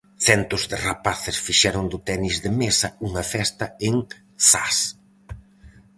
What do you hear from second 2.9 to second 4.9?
unha festa en Zas.